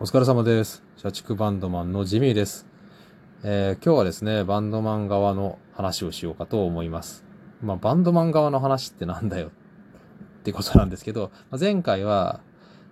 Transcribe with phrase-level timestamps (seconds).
[0.00, 0.84] お疲れ様です。
[0.96, 2.68] 社畜バンドマンのジミーです、
[3.42, 7.24] えー今日はですね、バンドマン側の話をしようかと思います。
[7.60, 9.50] まあ、バンドマン側の話ってなんだよっ
[10.44, 12.42] てことなんですけど、まあ前回は、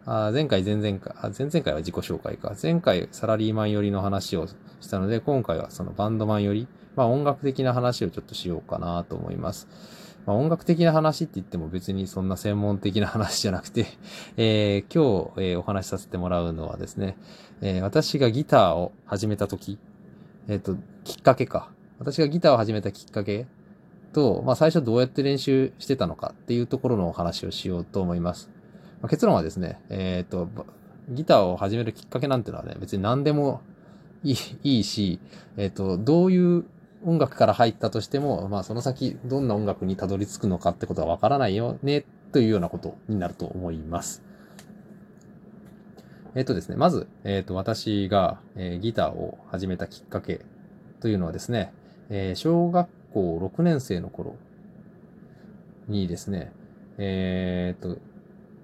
[0.05, 2.57] あ前回、前々回、あ前々回は自己紹介か。
[2.61, 4.49] 前回サラリーマン寄りの話を
[4.81, 9.69] したので、今回はそのバンドマン寄り、まあ音楽的な話をちょっとしようかなと思います。
[10.27, 13.87] まあ音楽的な話って言っても別にそんな専門的な話じゃなくて、
[14.37, 17.17] えー今日、えーお話しさせてもらうのはですね、
[17.63, 19.79] えー私がギターを始めた時、
[20.49, 21.71] えっ、と、きっかけか。
[21.99, 23.47] 私がギターを始めたきっかけ
[24.13, 28.51] と、まあ最初どうやって練習してたのかっていうところのお話をしようと思います。
[29.01, 30.49] まあ結論はですね、えっ、と、
[31.09, 33.61] ギターを始めるきっかけなんてのはね、別に何でも
[34.25, 35.21] いいいいし、
[35.57, 36.65] えっ、と、どういう
[37.05, 44.23] 音楽から入ったとしても、まあその先どんな音楽にたどり着くのかってことはわからないよね、というようなことになると思います。
[46.35, 50.43] えっ、とですね、まず、えっ、と、私が、えーギターを始めたきっかけ
[51.01, 51.73] というのはですね、
[52.11, 54.37] え小学校6年生の頃
[55.89, 56.53] にですね、
[56.99, 57.99] えっ、と、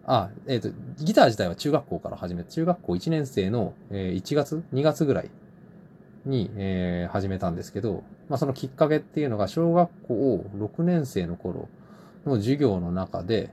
[0.04, 5.30] あ、えっ、と、ギター自体は中学校から始めて、中学校1年生の、えー1月 ?2 月ぐらい
[6.24, 11.68] に、えー始めたんですけど、まあそのきっかけっていうのが小学校6年生の頃
[12.24, 13.50] の授業の中で、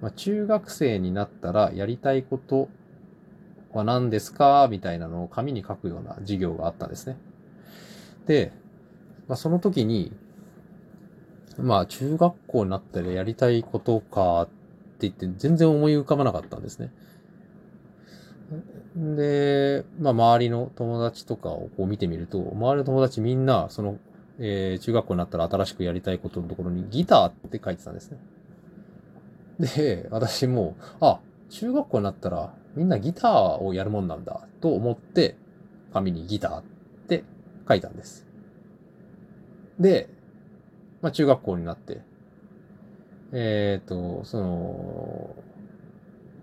[0.00, 2.68] まあ、中学生になったらやりたいこと
[3.72, 4.68] は何ですか？
[4.70, 7.16] みたいなのを紙に書くような授業があったんですね。
[8.26, 8.52] で、
[9.26, 10.12] まあ、その時に、
[11.58, 14.52] まあ中学校になったらやりたいことかって
[15.08, 16.92] 言って全然思い浮かばなかったんですね。
[18.96, 23.98] で、まあ周りの友達とかをこう見てみると、周りの友達みんな、その、
[24.38, 28.18] えー中学校になったら新しくやりたいことのところにギターって書いてたんですね。
[29.58, 35.36] で、私も、あ、中学校になったらみんなギターをやるもんなんだと思って、
[35.92, 36.62] 紙にギターっ
[37.08, 37.24] て
[37.68, 38.26] 書いたんです。
[39.78, 40.08] で、
[41.02, 42.00] まあ中学校になって、
[43.32, 45.34] えっ、と、その、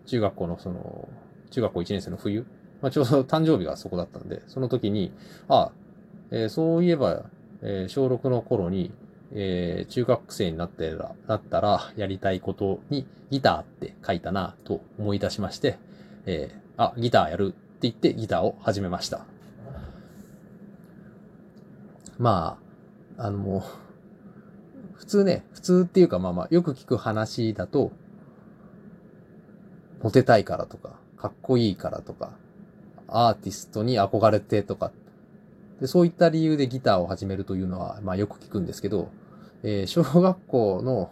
[0.06, 1.08] 中学校のその、
[1.56, 2.46] 中学校1年生の冬、
[2.82, 5.14] まあちょうど 誕生日がそこだったんで、その時に、
[5.48, 5.72] あ、
[6.32, 7.24] えーそういえば、
[7.62, 8.92] えー小6の頃に、
[9.32, 15.78] えー中学生になってら、なったらやりたいことにギターって書いたなと思い出しまして、
[16.26, 19.26] えーあ、ギターやるって言ってギターを始めました。
[22.18, 22.58] ま
[23.18, 23.64] あ、あの、
[24.94, 27.94] 普通ね、普通っていうかまあまあ、よく聞く話だと、
[30.02, 32.34] モテたいからとか、かっこいいからとか、
[33.08, 34.92] アーティストに憧れてとか、
[35.82, 39.10] でそういった理由でギターを始めるというのは、まあよく聞くんですけど、
[39.64, 41.10] えー小学校の、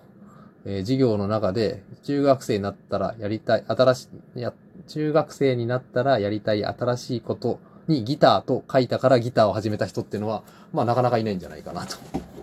[0.65, 4.53] えー授業の中で、中学生になったらやりたい、新しい、や、
[4.87, 11.97] 中学生になったらやりたい新しいことにギターと書いたからギターを始めた人っていうのは、まあなかなかいないんじゃないかなと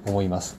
[0.06, 0.59] 思います。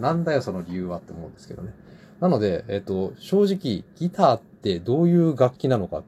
[0.00, 1.74] なんだよその理由はって思うんですけどね。
[2.20, 6.02] なので、えっ、と、正直、ギターってどういう楽器なのか、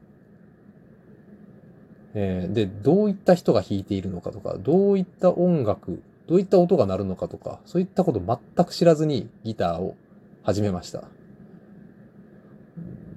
[2.13, 9.95] えーで、どういった人が弾いているのかとか、どういった音楽、どういった音が鳴るのかとか、そういったこと全く知らずにギターを
[10.43, 11.03] 始めました。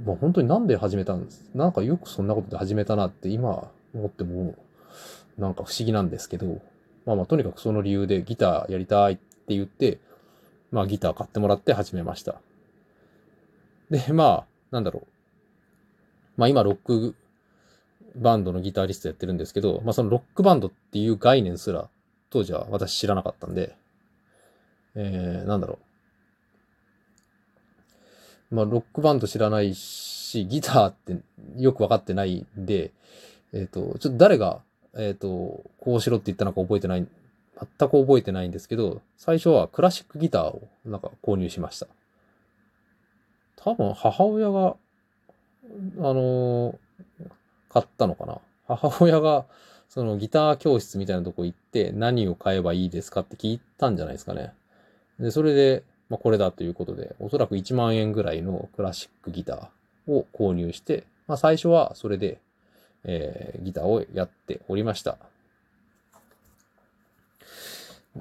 [0.04, 1.44] もう本当になんで始めたんです？
[1.54, 4.54] なんかよくそんなことで始めたなって今思っても、
[5.38, 6.60] なんか不思議なんですけど、
[7.06, 9.98] まあまあとにかくその理由でギターやりたいって言って、
[10.70, 12.40] まあギター買ってもらって始めました。
[13.90, 15.06] で、まあ、なんだろう。
[16.36, 17.14] まあ今ロック
[18.16, 21.88] バンドのギタリストやってるんですけど、まあそのロックバンドっていう概念すら
[22.30, 23.76] 当時は私知らなかったんで、
[24.94, 25.78] えー、なんだろ
[28.50, 28.54] う。
[28.54, 31.16] まあロックバンド知らないし、ギターって
[31.56, 32.92] よくわかってないんで、
[33.52, 34.60] えっ、と、ちょっと誰が、
[34.96, 37.06] えっ、と、こうしろって言ったのか覚えてない、
[37.58, 41.86] 全く覚えてないんですけど、最初はクラシックギターをなんか購入しました。
[43.62, 44.76] 多分母親が、
[45.98, 46.78] あの
[47.68, 48.38] 買ったのかな。
[48.66, 49.44] 母親が、
[49.88, 54.52] そのギター教室みたいなとこ行って何を買えばいいですかって聞いたんじゃないですかね。
[55.18, 62.38] で、それで、まあ、これだということで、おそらく1万円ぐらいのクラシックギターを購入して、まあ、最初はそれで、
[63.04, 65.18] えーギターをやっておりました。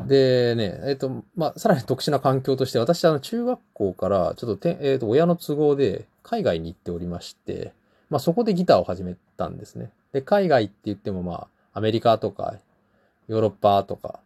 [0.07, 7.73] でね、えっ、と、まあ、さらに特殊な環境として、私、あの、中学校から、ちょっとて、えっ、と、親の都合で、海外に行っておりまして、
[8.09, 9.91] まあ、そこでギターを始めたんですね。
[10.11, 12.55] で、海外って言っても、まあ、アメリカとか、
[13.27, 14.19] ヨーロッパとか、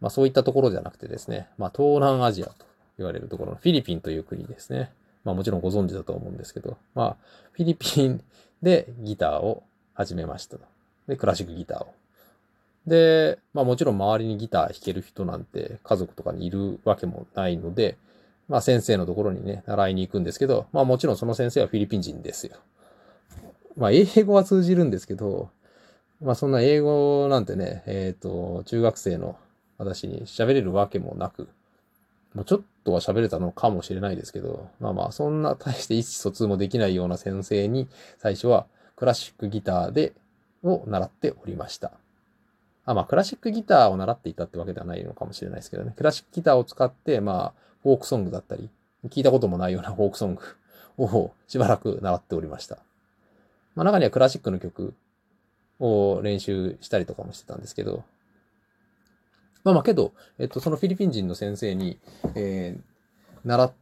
[0.00, 2.66] まあ、そういったところじゃなくてですね、まあ、東南アジアと
[2.98, 4.90] 言われるところのフィリピンという国ですね。
[5.24, 7.16] まあ、もちろんご存知だと思うんですけど、まあ、
[7.52, 8.22] フィリピン
[8.62, 9.62] でギターを
[9.94, 10.64] 始めましたと。
[11.06, 11.94] で、クラシックギターを。
[12.86, 17.96] で、まあもちろん周りにギター弾ける人なんて家族とかにいるわけもないので、
[18.48, 22.56] まあ先生のところにね、習いに行くんですけど、まあもちろんその先生はフィリピン人ですよ。
[23.76, 25.50] まあ英語は通じるんですけど、
[26.20, 29.36] まあそんな英語なんてね、えっ、ー、と、中学生の
[29.78, 31.48] 私に喋れるわけもなく、
[32.34, 37.88] もうちょっとは喋れたのかもしれないですけど、まあまあそんな大して意思疎通もできないような先生に
[38.18, 40.14] 最初はクラシックギターで、
[40.62, 42.01] を習っておりました。
[42.84, 45.92] あ、まあ、クラシックギターを習っていたってわけではないのかもしれないですけどね。
[45.96, 48.68] クラシックギターを使って、まあ、フォークソングだったり、
[49.08, 50.42] 聞いたこともないような フォークソング
[50.98, 52.78] をしばらく習っておりました。
[53.74, 54.94] まあ、中にはクラシックの曲
[55.80, 58.04] を練習したりとかもしてたんですけど、
[59.64, 61.98] まあまあけど、えっと、そのフィリピン人の先生に、
[62.34, 62.82] えー、
[63.44, 63.72] 習っ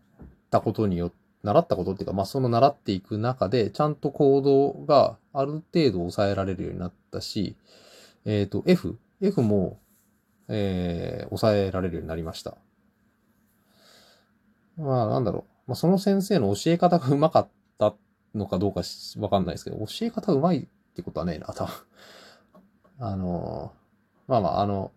[0.51, 7.57] たことによって、習ったことっていうか、まあその習っていく中で、ちゃんと行動がある程度抑えられるようになったし、
[8.25, 9.81] えっ、ー、と、F、F も、
[10.49, 12.57] えー、抑えられるようになりました。
[14.77, 15.71] まあ、なんだろう。
[15.71, 17.95] まあ、その先生の教え方がうまかった
[18.35, 18.83] のかどうか
[19.19, 21.75] わかんないですけど、教え方うまいってことはねえな、多分。
[22.99, 23.73] あの
[24.27, 24.93] まあまあ、あの、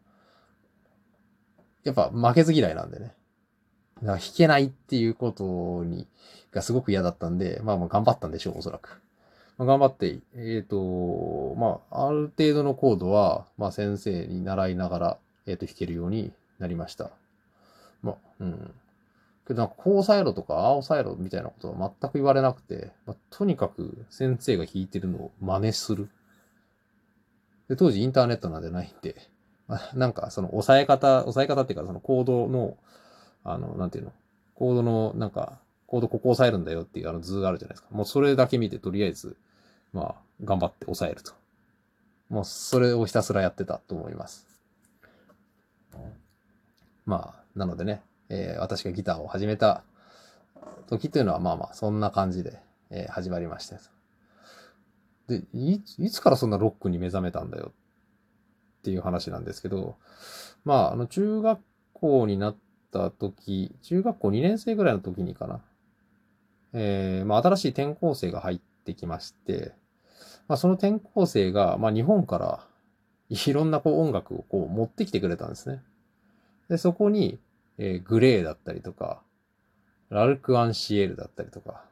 [1.84, 3.16] やっぱ負けず嫌いなんでね。
[4.02, 6.08] だから弾けないっていうことに、
[6.52, 9.03] がすごく嫌だったんで、まあまあ頑張ったんでしょう、おそらく。
[9.58, 17.12] 頑張って、えっ、ー、と、まあ、ある程度のコードは、まあ、先生に習いながら、えっ、ー、と、弾けるようになりました。
[18.02, 18.74] まあ、うん。
[19.48, 26.10] けど、なんか、こう押さえろとか、ああ押さえろみたいなことは全く言われなくて、まあ、とにかく先生が弾いてるのを真似する。
[27.70, 29.16] で、当時インターネットなんてないんで、
[29.68, 32.76] まあ、なんか、その押さえ方、押さえ方っていうか、そのコードの、
[33.44, 34.14] あの、なんていうの、
[34.56, 35.60] コードの、なんか、
[35.94, 37.90] コードここ押さえるんだよっていうあの図があるじゃないですか。
[37.92, 39.38] もうそれだけ見てとりあえず、
[39.94, 41.34] まあ、頑張って押さえると。
[42.30, 44.48] もうそれをひたすらやってたと思います。
[47.06, 49.84] まあ、なのでね、えー、私がギターを始めた
[50.88, 52.60] 時というのはまあまあ、そんな感じで、
[52.90, 53.78] えー、始まりました。
[55.28, 57.72] でい、いつからそんなロックに目覚めたんだよ
[58.80, 59.98] っていう話なんですけど、
[60.66, 61.60] まあ、あの、中学
[61.94, 62.56] 校になっ
[62.92, 65.62] た時、中学校2年生ぐらいの時にかな。
[66.74, 69.74] えー、まあ、新しい転校生が入ってきまして、
[70.48, 72.68] まあ、その転校生が、まあ、日本から
[73.30, 75.82] いろんなこう音楽をこう持ってきてくれたんですね。
[76.70, 77.40] で、そこに、
[77.78, 79.22] えー、グレーだったりとか、
[80.10, 81.84] ラルク・アンシエルだったりとか、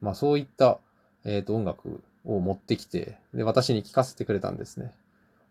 [0.00, 0.78] まあそういった、
[1.24, 4.92] えっ、ー、と音楽を持ってきて、で、私に聴かせてくれたんですね。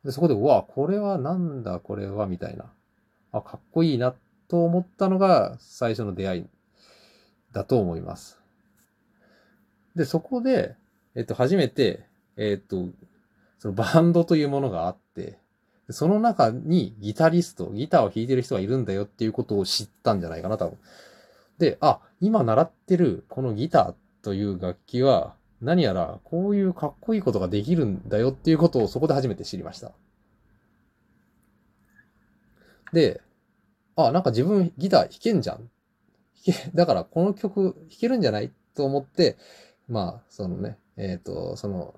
[0.03, 2.65] で、そこで、うわ、これはなんだこれは、みたいな。
[3.31, 4.13] あ、かっこいいな、
[4.47, 6.45] と思ったのが最初の出会い
[7.51, 8.44] だと思います。
[9.95, 10.75] で、そこで、
[11.15, 12.05] えっと、初めて、
[12.37, 12.89] えっと、
[13.59, 15.37] そのバンドというものがあって、
[15.89, 20.77] その中にギタリスト、ギターを弾いてる人がいるんだよっていうことを知ったんじゃないかな、多分。
[21.57, 29.93] で、あ、今習ってるこのギターという楽器は、何やらこういうかっこいいことができるんだよっていうことをそこで初めて知りました。
[32.91, 33.21] で、
[33.95, 35.57] あ、なんか自分ギター弾けんじゃん。
[35.57, 35.67] 弾
[36.43, 39.37] け、だからこの曲弾けるんじゃないと思って、
[39.87, 41.95] まあ、そのね、えっ、ー、と、その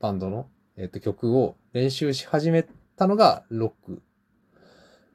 [0.00, 4.02] バンドの、えー、と曲を練習し始めたのがロック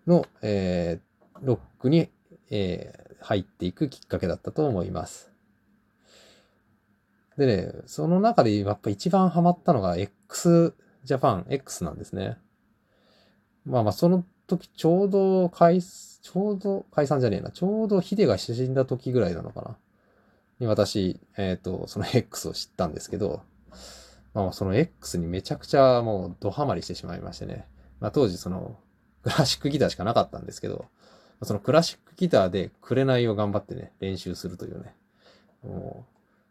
[0.07, 2.09] の、えー、ロックに、
[2.50, 5.31] えー、入っていくきっかけだったと思います。
[7.38, 12.38] でね、その中でやっぱ一番ハマったのが x ジャパン X なんですね。
[13.65, 17.51] まあまあその時ちょうど解、ちょうど解散じゃねえな。
[17.51, 19.77] ちょうどヒデが死んだ時ぐらいなのかな。
[20.60, 23.41] に私、えっ、ー、と、その X を知ったんですけど、
[24.33, 27.67] まあその X にめちゃくちゃもうドハマりしてしまいましてね。
[28.00, 28.77] まあ当時その
[29.24, 30.86] クラシックギターしかなかったんですけど、
[31.43, 34.95] そのクラシックギターで紅を頑張ってね、練習するというね。
[35.63, 36.05] も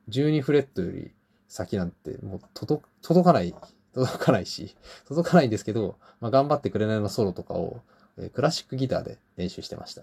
[0.08, 1.12] う、12フレットより
[1.48, 3.54] 先なんてもう届届かない、
[3.94, 7.80] 届かないし、届かないんですけど、まあ頑張って紅のソロとかを、
[8.18, 10.02] え、クラシックギターで練習してました。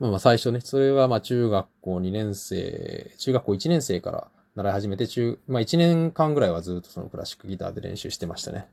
[0.00, 8.68] まあ最初ね、それはまあ中学校2年生、中学校1年生から習い始めて、中、まあ1年間ぐらいはずっとそのクラシックギターで練習してましたね。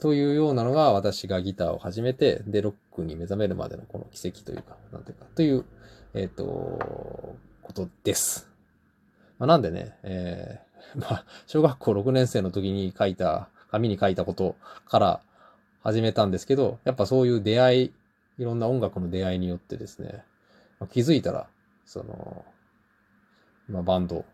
[0.00, 5.64] というようなのが私がギターを始めて、で、ロックに目覚めるまでのこの奇跡というか、なんていうか、という、
[6.14, 8.48] えっ、ー、と、ことです。
[9.38, 14.56] まあ、なんでね、えー、 まあ、小学校6年生の時に書いた、紙に書いたこと
[14.86, 15.20] から
[15.82, 17.92] 始めたんですけど、やっぱそういう出会い、
[18.38, 20.24] いろんな音楽の出会いによってですね、
[20.80, 21.48] まあ、気づいたら、
[21.84, 22.44] その、
[23.68, 24.24] まあ、バンド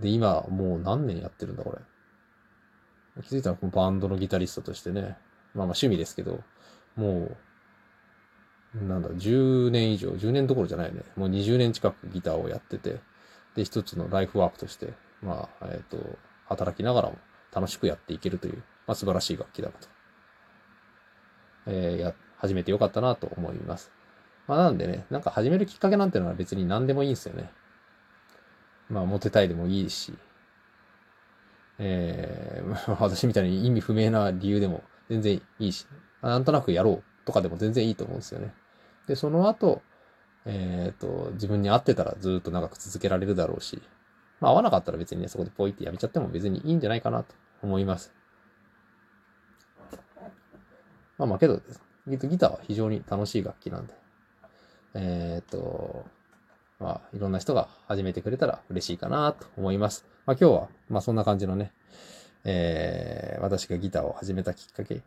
[0.00, 3.22] で、今、もう何年やってるんだ、これ。
[3.22, 5.16] 気づいたら、このバンドのギタリストとしてね、まあまあ
[5.64, 6.42] 趣味ですけど、
[6.96, 7.30] も
[8.74, 11.02] う、なんだ、10年以上、10年どころじゃないね。
[11.16, 13.00] もう20年近くギターをやってて、
[13.54, 17.16] で、一つのライフワークとして、まあ、えっ、ー、と、働きながらも
[17.52, 19.88] 楽しくやっていけるという、まあ素晴らしい楽器だなと。
[21.66, 23.90] えー、や、始めてよかったなと思います。
[24.46, 27.50] まあなんでね、なんか始めるきっかけなんてのは別に何でもいいんですよね。
[28.88, 30.14] まあ、モテたいでもいいし、
[31.78, 35.86] えー、 私みたいに意味不明な理由でも全然いいし、
[36.22, 38.54] なんとなくやろうとかでも全然いいと思うんですよね。
[39.06, 39.82] で、その後、
[40.44, 43.82] えっ、ー、と、自分に合ってたらずっと長く続けられるだろうし、
[44.40, 48.14] まあ合わなかったら別にね、そこでポイってやめちゃっても別にいいんじゃないかなと思います。
[51.18, 51.60] まあまあけど、
[52.06, 53.94] ギターは非常に楽しい楽器なんで、
[54.94, 56.04] えっ、と、
[56.78, 60.04] まあ、いろんな人が始めてくれたら嬉しいかなと思います。
[60.26, 61.72] まあ今日は、まあそんな感じのね、
[62.44, 65.02] えー、私がギターを始めたきっかけ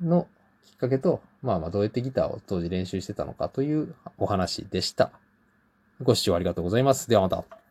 [0.00, 0.26] の
[0.64, 5.10] きっかけと、まあまあどうやってギターを当時練習してたのかというお話でした。
[6.02, 7.08] ご視聴ありがとうございます。
[7.08, 7.63] ではまた。